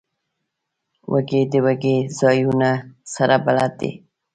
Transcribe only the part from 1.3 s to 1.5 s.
د